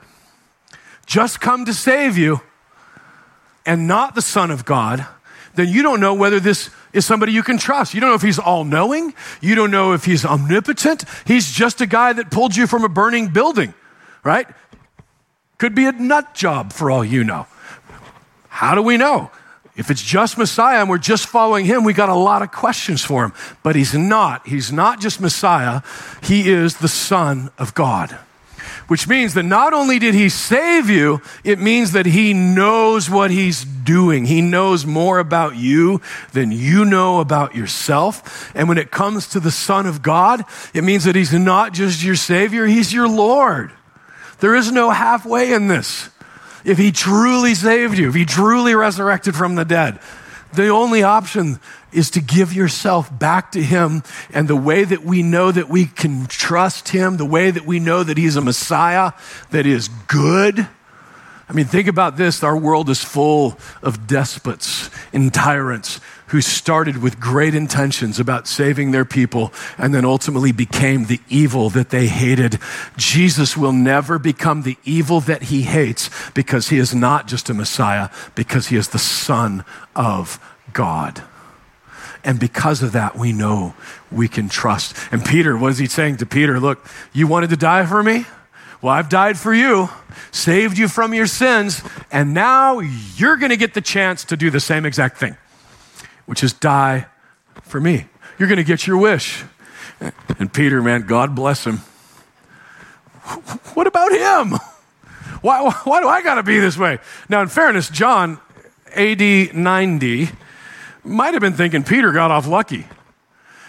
[1.06, 2.42] just come to save you,
[3.66, 5.06] and not the Son of God,
[5.58, 7.94] then you don't know whether this is somebody you can trust.
[7.94, 9.14] You don't know if he's all knowing.
[9.42, 11.04] You don't know if he's omnipotent.
[11.26, 13.74] He's just a guy that pulled you from a burning building,
[14.24, 14.48] right?
[15.58, 17.48] Could be a nut job for all you know.
[18.48, 19.32] How do we know?
[19.76, 23.04] If it's just Messiah and we're just following him, we got a lot of questions
[23.04, 23.34] for him.
[23.64, 24.48] But he's not.
[24.48, 25.82] He's not just Messiah,
[26.24, 28.18] he is the Son of God
[28.88, 33.32] which means that not only did he save you, it means that he knows what
[33.32, 34.26] he's doing.
[34.26, 36.02] He knows more about you
[36.34, 38.52] than you know about yourself.
[38.56, 42.04] And when it comes to the Son of God, it means that he's not just
[42.04, 43.72] your Savior, he's your Lord.
[44.40, 46.10] There is no halfway in this.
[46.64, 50.00] If he truly saved you, if he truly resurrected from the dead,
[50.54, 51.60] the only option
[51.92, 54.04] is to give yourself back to Him.
[54.34, 57.80] And the way that we know that we can trust Him, the way that we
[57.80, 59.14] know that He's a Messiah
[59.52, 60.68] that is good.
[61.50, 62.44] I mean, think about this.
[62.44, 68.92] Our world is full of despots and tyrants who started with great intentions about saving
[68.92, 72.60] their people and then ultimately became the evil that they hated.
[72.98, 77.54] Jesus will never become the evil that he hates because he is not just a
[77.54, 79.64] Messiah, because he is the Son
[79.96, 80.40] of
[80.74, 81.24] God.
[82.24, 83.74] And because of that, we know
[84.12, 84.98] we can trust.
[85.12, 86.60] And Peter, what is he saying to Peter?
[86.60, 88.26] Look, you wanted to die for me?
[88.82, 89.90] Well, I've died for you,
[90.32, 94.50] saved you from your sins, and now you're going to get the chance to do
[94.50, 95.36] the same exact thing,
[96.28, 97.08] which is die
[97.64, 98.06] for me.
[98.38, 99.44] You're going to get your wish.
[100.38, 101.78] And Peter, man, God bless him.
[103.74, 104.60] What about him?
[105.42, 107.00] Why, why do I got to be this way?
[107.30, 108.40] Now, in fairness, John,
[108.96, 110.30] AD 90,
[111.04, 112.86] might have been thinking Peter got off lucky.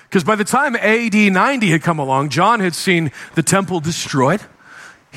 [0.09, 4.41] Because by the time AD 90 had come along, John had seen the temple destroyed.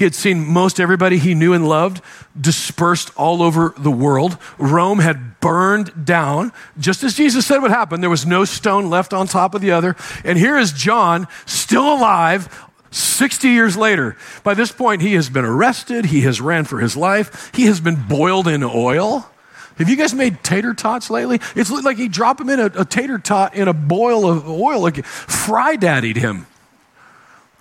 [0.02, 2.02] He had seen most everybody he knew and loved
[2.40, 4.36] dispersed all over the world.
[4.58, 8.02] Rome had burned down, just as Jesus said would happen.
[8.02, 9.96] There was no stone left on top of the other.
[10.26, 14.18] And here is John, still alive, 60 years later.
[14.44, 16.06] By this point, he has been arrested.
[16.06, 17.52] He has ran for his life.
[17.54, 19.30] He has been boiled in oil.
[19.78, 21.40] Have you guys made tater tots lately?
[21.56, 24.82] It's like he dropped them in a, a tater tot in a boil of oil,
[24.82, 26.48] like fry daddied him.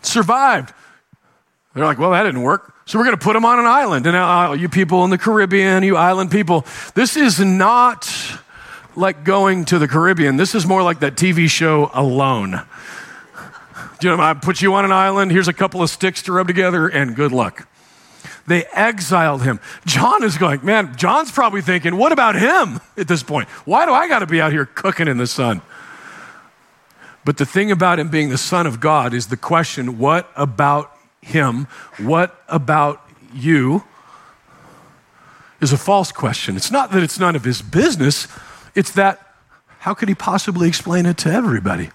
[0.01, 0.73] Survived.
[1.75, 2.75] They're like, well, that didn't work.
[2.87, 4.07] So we're going to put him on an island.
[4.07, 8.11] And now, uh, you people in the Caribbean, you island people, this is not
[8.97, 10.37] like going to the Caribbean.
[10.37, 12.61] This is more like that TV show Alone.
[14.01, 16.33] Do you know, I put you on an island, here's a couple of sticks to
[16.33, 17.69] rub together, and good luck.
[18.47, 19.61] They exiled him.
[19.87, 23.49] John is going, man, John's probably thinking, what about him at this point?
[23.65, 25.63] Why do I got to be out here cooking in the sun?
[27.25, 30.91] But the thing about him being the Son of God is the question what about
[31.23, 31.67] him?
[31.99, 33.85] What about you?
[35.61, 36.57] Is a false question.
[36.57, 38.27] It's not that it's none of his business,
[38.75, 39.27] it's that
[39.81, 41.91] how could he possibly explain it to everybody?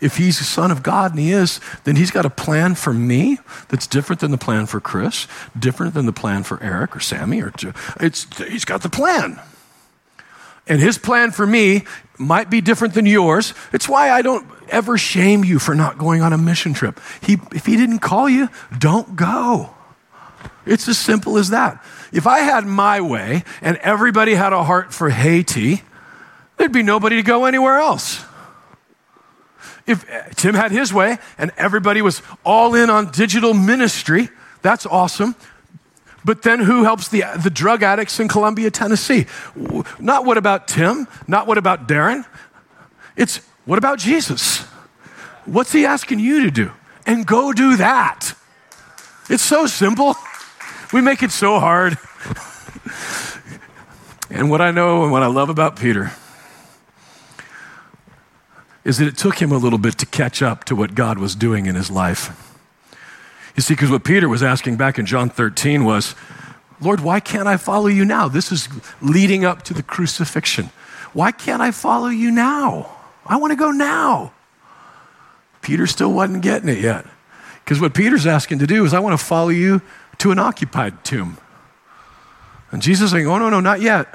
[0.00, 2.92] if he's a son of God and he is, then he's got a plan for
[2.92, 3.38] me
[3.68, 5.26] that's different than the plan for Chris,
[5.58, 7.52] different than the plan for Eric or Sammy or
[8.00, 9.40] it's he's got the plan.
[10.66, 11.84] And his plan for me
[12.18, 13.54] might be different than yours.
[13.72, 17.00] It's why I don't ever shame you for not going on a mission trip.
[17.22, 19.74] He, if he didn't call you, don't go.
[20.66, 21.82] It's as simple as that.
[22.12, 25.82] If I had my way and everybody had a heart for Haiti,
[26.56, 28.24] there'd be nobody to go anywhere else.
[29.86, 34.28] If eh, Tim had his way and everybody was all in on digital ministry,
[34.60, 35.34] that's awesome.
[36.28, 39.24] But then who helps the, the drug addicts in Columbia, Tennessee?
[39.98, 42.26] Not what about Tim, not what about Darren.
[43.16, 44.58] It's what about Jesus?
[45.46, 46.72] What's he asking you to do?
[47.06, 48.34] And go do that.
[49.30, 50.16] It's so simple.
[50.92, 51.96] We make it so hard.
[54.28, 56.12] and what I know and what I love about Peter
[58.84, 61.34] is that it took him a little bit to catch up to what God was
[61.34, 62.47] doing in his life.
[63.58, 66.14] You see, because what Peter was asking back in John 13 was,
[66.80, 68.28] Lord, why can't I follow you now?
[68.28, 68.68] This is
[69.02, 70.66] leading up to the crucifixion.
[71.12, 72.88] Why can't I follow you now?
[73.26, 74.32] I want to go now.
[75.60, 77.04] Peter still wasn't getting it yet.
[77.64, 79.82] Because what Peter's asking to do is, I want to follow you
[80.18, 81.36] to an occupied tomb.
[82.70, 84.06] And Jesus is saying, Oh, no, no, not yet.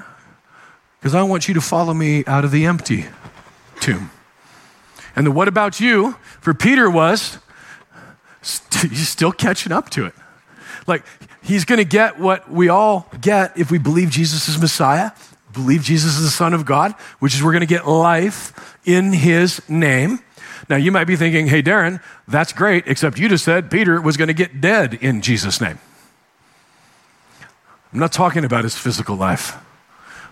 [1.01, 3.07] Because I want you to follow me out of the empty
[3.81, 4.09] tomb.
[5.17, 7.39] And the what about you for Peter was,
[8.89, 10.13] he's still catching up to it.
[10.87, 11.03] Like,
[11.41, 15.11] he's going to get what we all get if we believe Jesus is Messiah,
[15.53, 19.13] believe Jesus is the Son of God, which is we're going to get life in
[19.13, 20.19] his name.
[20.69, 24.17] Now, you might be thinking, hey, Darren, that's great, except you just said Peter was
[24.17, 25.79] going to get dead in Jesus' name.
[27.91, 29.57] I'm not talking about his physical life,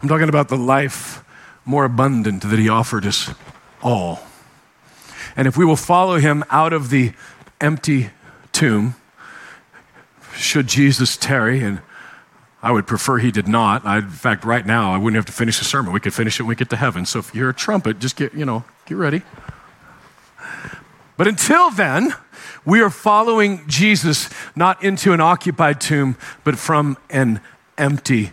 [0.01, 1.23] I'm talking about the life
[1.63, 3.29] more abundant that he offered us
[3.83, 4.19] all.
[5.35, 7.13] And if we will follow him out of the
[7.59, 8.09] empty
[8.51, 8.95] tomb,
[10.35, 11.81] should Jesus tarry, and
[12.63, 13.85] I would prefer he did not.
[13.85, 15.93] I, in fact, right now, I wouldn't have to finish the sermon.
[15.93, 17.05] We could finish it when we get to heaven.
[17.05, 19.23] So if you hear a trumpet, just get, you know, get ready.
[21.17, 22.13] But until then,
[22.65, 27.41] we are following Jesus not into an occupied tomb, but from an
[27.77, 28.31] empty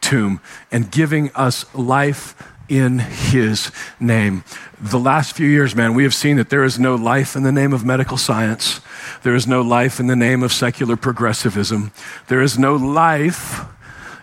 [0.00, 2.34] tomb and giving us life
[2.68, 4.44] in his name.
[4.80, 7.52] The last few years, man, we have seen that there is no life in the
[7.52, 8.80] name of medical science.
[9.22, 11.92] There is no life in the name of secular progressivism.
[12.28, 13.60] There is no life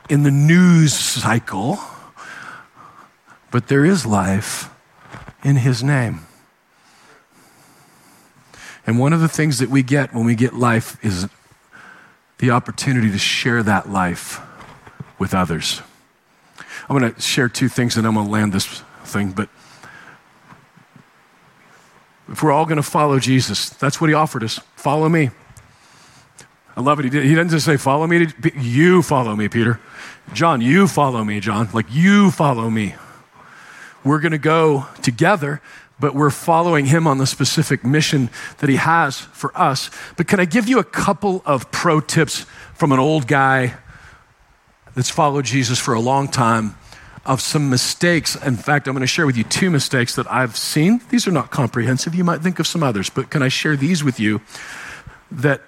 [0.09, 1.79] in the news cycle.
[3.51, 4.69] But there is life
[5.43, 6.21] in his name.
[8.85, 11.27] And one of the things that we get when we get life is
[12.39, 14.41] the opportunity to share that life
[15.19, 15.81] with others.
[16.89, 19.31] I'm going to share two things and I'm going to land this thing.
[19.31, 19.49] But
[22.29, 25.29] if we're all going to follow Jesus, that's what he offered us follow me.
[26.75, 27.05] I love it.
[27.05, 28.27] He, did, he didn't just say, follow me.
[28.55, 29.79] You follow me, Peter.
[30.33, 31.69] John, you follow me, John.
[31.71, 32.95] Like, you follow me.
[34.03, 35.61] We're going to go together,
[35.99, 39.89] but we're following him on the specific mission that he has for us.
[40.17, 43.75] But can I give you a couple of pro tips from an old guy
[44.95, 46.75] that's followed Jesus for a long time
[47.25, 48.35] of some mistakes.
[48.35, 51.01] In fact, I'm going to share with you two mistakes that I've seen.
[51.09, 52.13] These are not comprehensive.
[52.13, 54.41] You might think of some others, but can I share these with you
[55.31, 55.61] that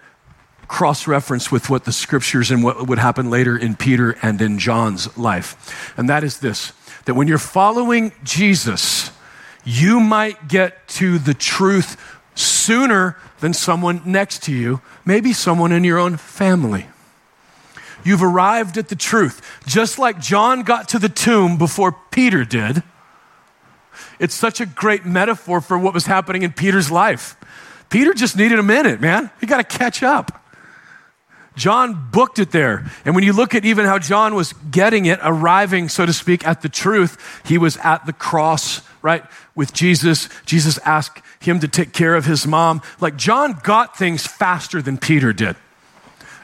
[0.67, 4.59] cross reference with what the scriptures and what would happen later in Peter and in
[4.59, 5.93] John's life?
[5.97, 6.73] And that is this
[7.05, 9.11] that when you're following Jesus,
[9.63, 12.01] you might get to the truth
[12.33, 16.87] sooner than someone next to you, maybe someone in your own family.
[18.05, 19.41] You've arrived at the truth.
[19.65, 22.83] Just like John got to the tomb before Peter did,
[24.19, 27.35] it's such a great metaphor for what was happening in Peter's life.
[27.89, 29.31] Peter just needed a minute, man.
[29.41, 30.43] He got to catch up.
[31.55, 32.85] John booked it there.
[33.05, 36.45] And when you look at even how John was getting it, arriving, so to speak,
[36.45, 39.23] at the truth, he was at the cross, right,
[39.55, 40.29] with Jesus.
[40.45, 42.81] Jesus asked him to take care of his mom.
[42.99, 45.55] Like John got things faster than Peter did.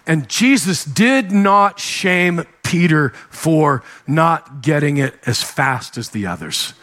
[0.07, 6.73] And Jesus did not shame Peter for not getting it as fast as the others.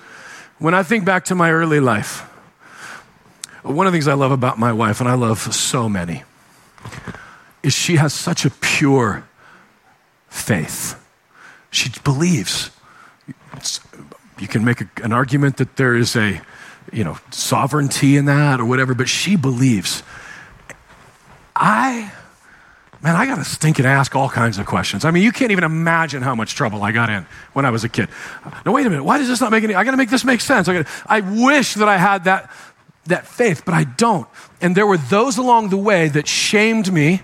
[0.58, 2.20] When I think back to my early life,
[3.62, 6.24] one of the things I love about my wife, and I love so many,
[7.62, 9.26] is she has such a pure
[10.28, 10.94] faith.
[11.70, 12.70] She believes.
[13.54, 13.80] It's,
[14.38, 16.40] you can make a, an argument that there is a,
[16.92, 20.02] you know, sovereignty in that or whatever, but she believes.
[21.54, 22.12] I
[23.00, 25.04] Man, I got to stink and ask all kinds of questions.
[25.04, 27.84] I mean, you can't even imagine how much trouble I got in when I was
[27.84, 28.08] a kid.
[28.66, 29.04] No, wait a minute.
[29.04, 29.74] Why does this not make any?
[29.74, 30.66] I got to make this make sense.
[30.66, 32.50] I, gotta, I wish that I had that
[33.06, 34.28] that faith, but I don't.
[34.60, 37.22] And there were those along the way that shamed me.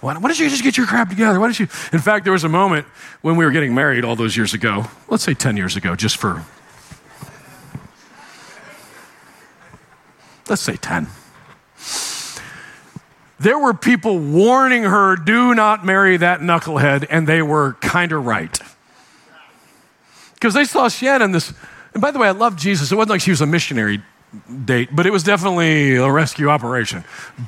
[0.00, 1.40] Why, why don't you just get your crap together?
[1.40, 1.68] Why don't you?
[1.92, 2.86] In fact, there was a moment
[3.22, 4.84] when we were getting married all those years ago.
[5.08, 6.44] Let's say ten years ago, just for.
[10.48, 11.08] Let's say ten
[13.42, 18.24] there were people warning her, do not marry that knucklehead, and they were kind of
[18.24, 18.58] right.
[20.34, 21.52] Because they saw Shannon, this,
[21.92, 22.90] and by the way, I love Jesus.
[22.90, 24.02] It wasn't like she was a missionary
[24.64, 27.04] date, but it was definitely a rescue operation.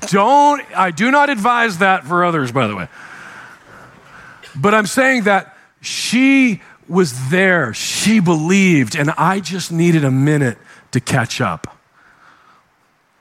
[0.09, 2.89] Don't, I do not advise that for others, by the way.
[4.55, 10.59] But I'm saying that she was there, she believed, and I just needed a minute
[10.93, 11.77] to catch up.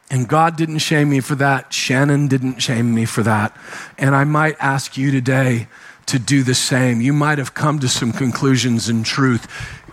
[0.10, 1.74] And God didn't shame me for that.
[1.74, 3.58] Shannon didn't shame me for that.
[3.97, 5.68] And I might ask you today
[6.08, 7.01] to do the same.
[7.01, 9.47] You might have come to some conclusions in truth.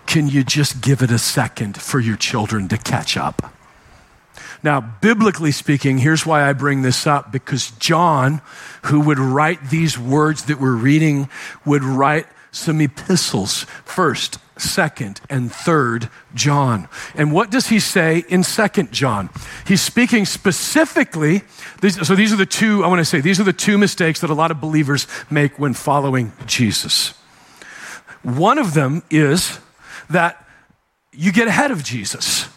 [0.06, 3.54] Can you just give it a second for your children to catch up?
[4.62, 8.42] Now, biblically speaking, here's why I bring this up because John,
[8.86, 11.30] who would write these words that we're reading,
[11.64, 16.88] would write some epistles first, second, and third John.
[17.14, 19.30] And what does he say in second John?
[19.66, 21.42] He's speaking specifically,
[22.02, 24.30] so these are the two, I want to say, these are the two mistakes that
[24.30, 27.14] a lot of believers make when following Jesus.
[28.22, 29.58] One of them is
[30.10, 30.46] that
[31.12, 32.48] you get ahead of Jesus.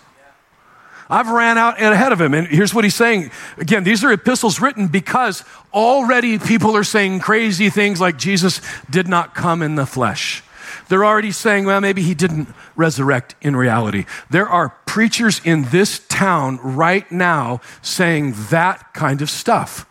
[1.10, 2.34] I've ran out and ahead of him.
[2.34, 3.32] And here's what he's saying.
[3.58, 5.44] Again, these are epistles written because
[5.74, 10.44] already people are saying crazy things like Jesus did not come in the flesh.
[10.94, 14.06] They're already saying, well, maybe he didn't resurrect in reality.
[14.30, 19.88] There are preachers in this town right now saying that kind of stuff.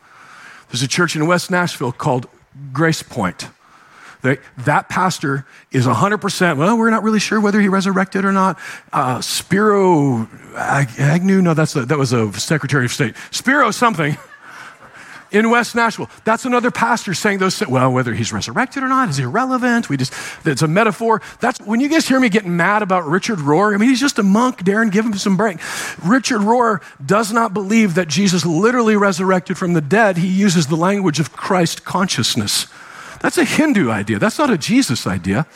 [0.70, 2.28] There's a church in West Nashville called
[2.72, 3.48] Grace Point.
[4.20, 8.56] That, that pastor is 100%, well, we're not really sure whether he resurrected or not.
[8.92, 13.16] Uh, Spiro Agnew, no, that's a, that was a Secretary of State.
[13.32, 14.16] Spiro something
[15.32, 16.10] in West Nashville.
[16.24, 19.88] That's another pastor saying those, well, whether he's resurrected or not is irrelevant.
[19.88, 20.12] We just,
[20.44, 21.20] it's a metaphor.
[21.40, 23.74] That's when you guys hear me getting mad about Richard Rohr.
[23.74, 24.58] I mean, he's just a monk.
[24.58, 25.58] Darren, give him some break.
[26.04, 30.18] Richard Rohr does not believe that Jesus literally resurrected from the dead.
[30.18, 32.66] He uses the language of Christ consciousness.
[33.20, 34.18] That's a Hindu idea.
[34.18, 35.46] That's not a Jesus idea.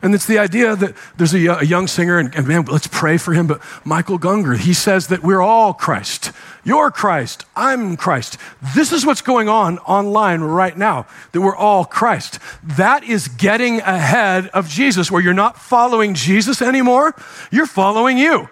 [0.00, 3.16] And it's the idea that there's a, a young singer, and, and, man, let's pray
[3.16, 3.46] for him.
[3.46, 6.32] But Michael Gungor, he says that we're all Christ.
[6.64, 7.44] You're Christ.
[7.56, 8.38] I'm Christ.
[8.74, 12.38] This is what's going on online right now, that we're all Christ.
[12.62, 17.14] That is getting ahead of Jesus, where you're not following Jesus anymore,
[17.50, 18.48] you're following you.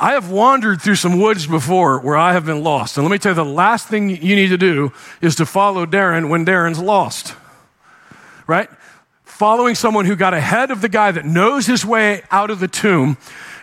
[0.00, 2.96] I have wandered through some woods before where I have been lost.
[2.96, 5.84] And let me tell you, the last thing you need to do is to follow
[5.84, 7.34] Darren when Darren's lost.
[8.46, 8.70] Right?
[9.40, 12.68] Following someone who got ahead of the guy that knows his way out of the
[12.68, 13.16] tomb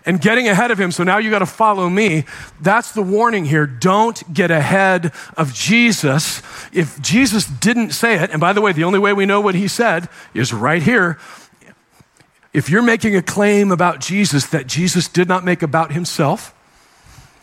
[0.08, 0.92] and getting ahead of him.
[0.92, 2.26] So now you got to follow me.
[2.60, 3.68] That's the warning here.
[3.68, 6.42] Don't get ahead of Jesus.
[6.74, 9.54] If Jesus didn't say it, and by the way, the only way we know what
[9.54, 11.20] he said is right here
[12.54, 16.56] if you're making a claim about Jesus that Jesus did not make about himself,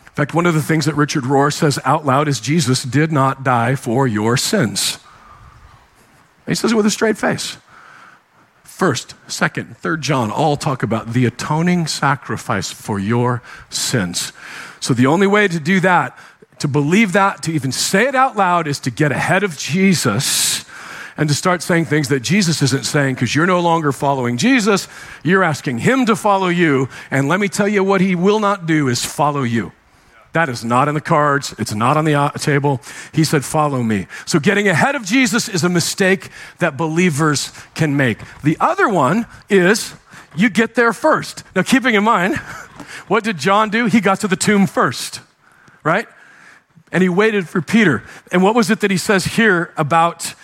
[0.07, 3.13] in fact, one of the things that Richard Rohr says out loud is Jesus did
[3.13, 4.99] not die for your sins.
[6.49, 7.59] He says it with a straight face.
[8.75, 14.33] First, second, third John all talk about the atoning sacrifice for your sins.
[14.81, 16.19] So the only way to do that,
[16.59, 20.65] to believe that, to even say it out loud, is to get ahead of Jesus
[21.17, 24.89] and to start saying things that Jesus isn't saying because you're no longer following Jesus.
[25.23, 26.89] You're asking him to follow you.
[27.13, 29.71] And let me tell you what he will not do is follow you.
[30.35, 31.55] That is not in the cards.
[31.59, 32.81] It's not on the uh, table.
[33.13, 34.09] He said, Follow me.
[34.27, 36.29] So, getting ahead of Jesus is a mistake
[36.59, 38.19] that believers can make.
[38.43, 39.95] The other one is
[40.37, 41.45] you get there first.
[41.55, 42.37] Now, keeping in mind,
[43.07, 43.87] what did John do?
[43.87, 45.21] He got to the tomb first,
[45.85, 46.09] right?
[46.91, 48.03] And he waited for Peter.
[48.33, 50.35] And what was it that he says here about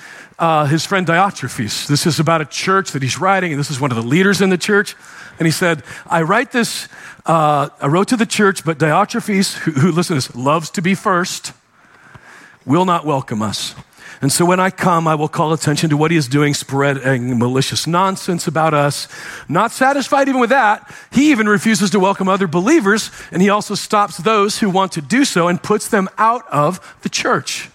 [0.40, 1.86] uh, his friend Diotrephes.
[1.86, 4.40] This is about a church that he's writing, and this is one of the leaders
[4.40, 4.96] in the church.
[5.38, 6.88] And he said, I write this,
[7.26, 10.82] uh, I wrote to the church, but Diotrephes, who, who listen to this, loves to
[10.82, 11.52] be first,
[12.64, 13.74] will not welcome us.
[14.22, 17.38] And so when I come, I will call attention to what he is doing, spreading
[17.38, 19.08] malicious nonsense about us.
[19.48, 23.74] Not satisfied even with that, he even refuses to welcome other believers, and he also
[23.74, 27.70] stops those who want to do so and puts them out of the church.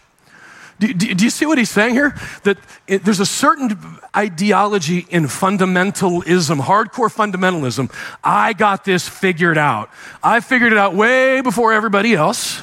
[0.80, 2.14] Do, do, do, you see what he's saying here?
[2.44, 3.78] That it, there's a certain
[4.16, 7.94] ideology in fundamentalism, hardcore fundamentalism.
[8.24, 9.90] I got this figured out.
[10.22, 12.62] I figured it out way before everybody else.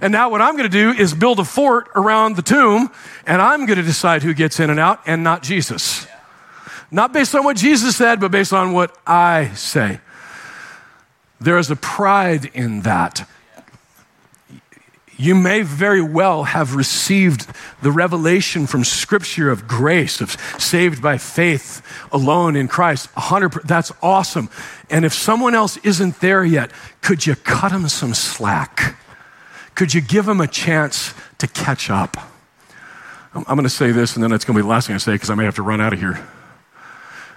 [0.00, 2.90] And now what I'm going to do is build a fort around the tomb,
[3.26, 6.06] and I'm going to decide who gets in and out, and not Jesus.
[6.90, 10.00] Not based on what Jesus said, but based on what I say.
[11.40, 13.28] There is a pride in that.
[15.22, 17.46] You may very well have received
[17.80, 23.06] the revelation from Scripture of grace, of saved by faith alone in Christ.
[23.14, 24.50] 100 that's awesome.
[24.90, 28.96] And if someone else isn't there yet, could you cut them some slack?
[29.76, 32.16] Could you give them a chance to catch up?
[33.32, 34.98] I'm, going to say this, and then it's going to be the last thing I
[34.98, 36.20] say because I may have to run out of here.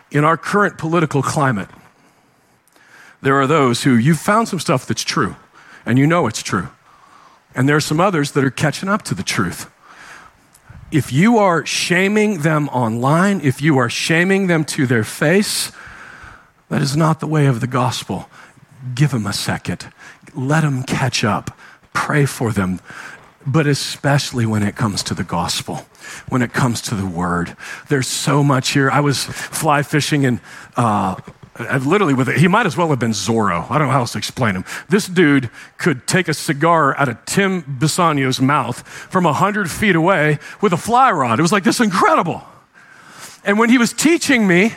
[0.09, 1.69] In our current political climate,
[3.21, 5.35] there are those who you've found some stuff that's true,
[5.85, 6.69] and you know it's true.
[7.55, 9.71] And there are some others that are catching up to the truth.
[10.91, 15.71] if you are shaming them online, if you are shaming them to their face,
[16.69, 18.29] that is not the way of the gospel.
[18.93, 19.91] Give them a second.
[20.33, 21.57] Let them catch up.
[21.93, 22.79] Pray for them.
[23.45, 25.85] But especially when it comes to the gospel,
[26.29, 27.55] when it comes to the word.
[27.89, 28.89] There's so much here.
[28.89, 30.39] I was fly fishing in
[30.75, 31.15] uh,
[31.59, 32.37] literally with it.
[32.37, 33.69] He might as well have been Zorro.
[33.69, 34.65] I don't know how else to explain him.
[34.89, 40.39] This dude could take a cigar out of Tim Bisogno's mouth from 100 feet away
[40.61, 41.39] with a fly rod.
[41.39, 42.43] It was like this incredible.
[43.45, 44.73] And when he was teaching me,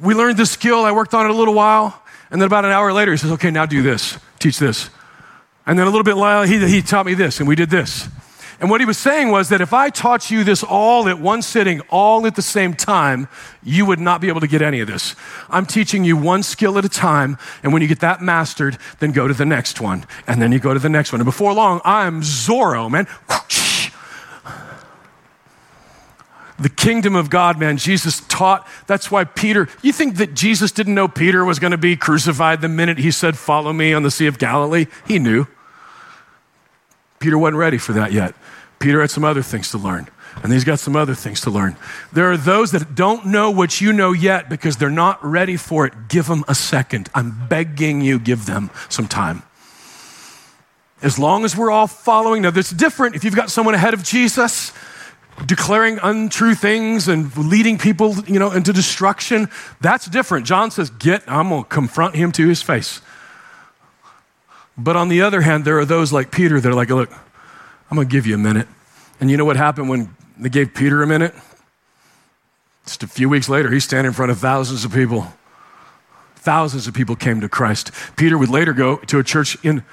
[0.00, 0.84] we learned this skill.
[0.84, 2.02] I worked on it a little while.
[2.30, 4.90] And then about an hour later, he says, okay, now do this, teach this.
[5.66, 8.08] And then a little bit later, he, he taught me this, and we did this.
[8.60, 11.42] And what he was saying was that if I taught you this all at one
[11.42, 13.28] sitting, all at the same time,
[13.62, 15.14] you would not be able to get any of this.
[15.48, 19.12] I'm teaching you one skill at a time, and when you get that mastered, then
[19.12, 21.20] go to the next one, and then you go to the next one.
[21.20, 23.06] And before long, I'm Zorro, man.
[26.58, 28.66] The kingdom of God, man, Jesus taught.
[28.88, 32.60] That's why Peter, you think that Jesus didn't know Peter was going to be crucified
[32.60, 34.86] the minute he said, Follow me on the Sea of Galilee?
[35.06, 35.46] He knew.
[37.20, 38.34] Peter wasn't ready for that yet.
[38.78, 40.08] Peter had some other things to learn,
[40.42, 41.76] and he's got some other things to learn.
[42.12, 45.86] There are those that don't know what you know yet because they're not ready for
[45.86, 46.08] it.
[46.08, 47.08] Give them a second.
[47.14, 49.42] I'm begging you, give them some time.
[51.02, 54.02] As long as we're all following, now that's different if you've got someone ahead of
[54.02, 54.72] Jesus
[55.46, 59.48] declaring untrue things and leading people, you know, into destruction.
[59.80, 60.46] That's different.
[60.46, 63.00] John says, "Get, I'm going to confront him to his face."
[64.76, 67.12] But on the other hand, there are those like Peter that are like, "Look,
[67.90, 68.68] I'm going to give you a minute.
[69.20, 71.34] And you know what happened when they gave Peter a minute?
[72.84, 75.26] Just a few weeks later, he's standing in front of thousands of people.
[76.36, 77.90] Thousands of people came to Christ.
[78.16, 79.84] Peter would later go to a church in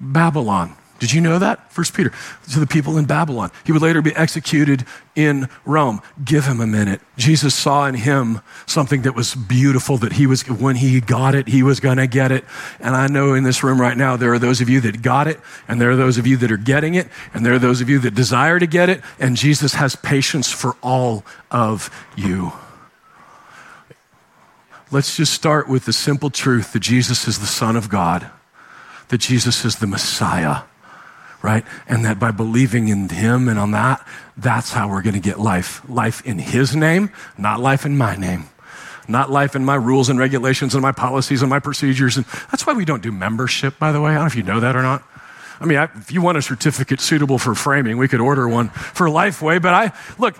[0.00, 0.74] Babylon.
[1.02, 1.72] Did you know that?
[1.72, 2.12] First Peter,
[2.52, 3.50] to the people in Babylon.
[3.64, 4.84] He would later be executed
[5.16, 6.00] in Rome.
[6.24, 7.00] Give him a minute.
[7.16, 11.48] Jesus saw in him something that was beautiful that he was, when he got it,
[11.48, 12.44] he was going to get it.
[12.78, 15.26] And I know in this room right now, there are those of you that got
[15.26, 17.80] it, and there are those of you that are getting it, and there are those
[17.80, 22.52] of you that desire to get it, and Jesus has patience for all of you.
[24.92, 28.30] Let's just start with the simple truth that Jesus is the Son of God,
[29.08, 30.58] that Jesus is the Messiah
[31.42, 31.64] right?
[31.88, 35.38] And that by believing in Him and on that, that's how we're going to get
[35.38, 35.86] life.
[35.88, 38.44] Life in His name, not life in my name.
[39.08, 42.16] Not life in my rules and regulations and my policies and my procedures.
[42.16, 44.12] And that's why we don't do membership, by the way.
[44.12, 45.02] I don't know if you know that or not.
[45.60, 48.68] I mean, I, if you want a certificate suitable for framing, we could order one
[48.70, 49.60] for Lifeway.
[49.60, 50.36] But I, look,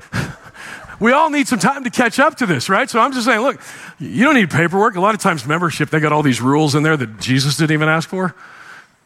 [1.01, 2.89] we all need some time to catch up to this, right?
[2.89, 3.61] So I'm just saying, look,
[3.99, 4.95] you don't need paperwork.
[4.95, 7.73] A lot of times, membership, they got all these rules in there that Jesus didn't
[7.73, 8.35] even ask for.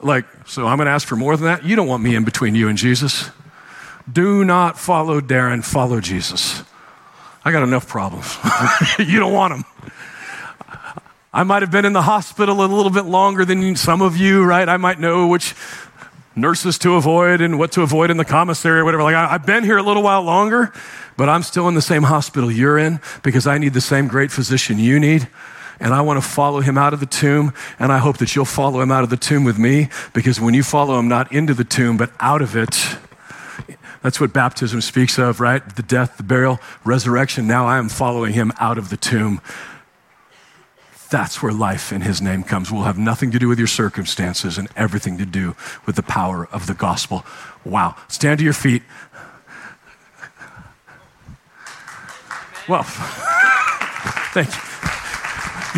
[0.01, 1.65] Like, so I'm going to ask for more than that?
[1.65, 3.31] You don't want me in between you and Jesus.
[4.11, 6.63] Do not follow Darren, follow Jesus.
[7.45, 8.37] I got enough problems.
[8.99, 9.65] you don't want them.
[11.33, 14.43] I might have been in the hospital a little bit longer than some of you,
[14.43, 14.69] right?
[14.69, 15.55] I might know which
[16.35, 19.03] nurses to avoid and what to avoid in the commissary or whatever.
[19.03, 20.73] Like, I, have been here a little while longer,
[21.17, 24.31] but I'm still in the same hospital you're in because I need the same great
[24.31, 25.29] physician you need
[25.81, 27.53] and I want to follow him out of the tomb.
[27.79, 30.55] And I hope that you'll follow him out of the tomb with me because when
[30.55, 32.77] you follow him not into the tomb, but out of it,
[34.03, 35.77] that's what baptism speaks of, right?
[35.77, 37.47] The death, the burial, resurrection.
[37.47, 39.41] Now I am following him out of the tomb.
[41.11, 42.73] That's where life in his name comes.
[42.73, 45.55] Will have nothing to do with your circumstances and everything to do
[45.87, 47.25] with the power of the gospel.
[47.65, 47.97] Wow.
[48.09, 48.83] Stand to your feet.
[52.69, 52.83] Well,
[54.33, 54.76] thank you.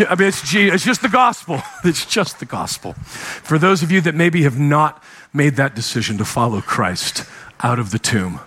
[0.06, 1.60] I mean, it's, it's just the gospel.
[1.84, 2.92] It's just the gospel.
[2.92, 7.24] For those of you that maybe have not made that decision to follow Christ
[7.60, 8.40] out of the tomb,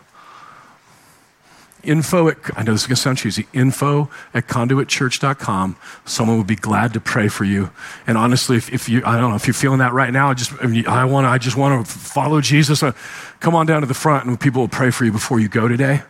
[1.84, 5.76] info at, I know this is going to sound cheesy, info at conduitchurch.com.
[6.06, 7.72] Someone would be glad to pray for you.
[8.06, 10.52] And honestly, if, if you, I don't know, if you're feeling that right now, just,
[10.62, 12.84] I, mean, I want to, I just want to follow Jesus.
[12.84, 12.92] Uh,
[13.40, 15.68] come on down to the front and people will pray for you before you go
[15.68, 16.02] today.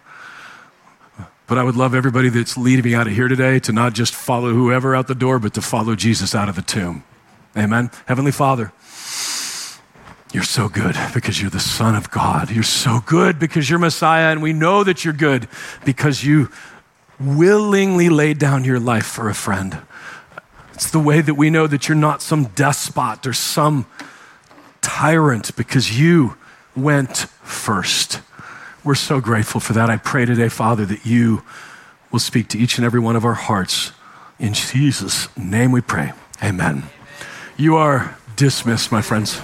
[1.52, 4.16] But I would love everybody that's leading me out of here today to not just
[4.16, 7.04] follow whoever out the door, but to follow Jesus out of the tomb.
[7.58, 7.92] Amen.
[8.06, 8.72] Heavenly Father,
[10.32, 12.52] you're so good because you're the Son of God.
[12.52, 15.50] You're so good because you're Messiah, and we know that you're good
[15.84, 16.50] because you
[17.20, 19.78] willingly laid down your life for a friend.
[20.74, 23.88] It's the way that we know that you're not some despot or some
[24.80, 26.38] tyrant because you
[26.78, 28.22] went first.
[28.84, 29.92] We're so grateful for that.
[29.92, 31.44] I pray today, Father, that you
[32.12, 33.92] will speak to each and every one of our hearts.
[34.40, 36.14] In Jesus' name we pray.
[36.44, 36.84] Amen.
[37.58, 39.40] You are dismissed, my friends.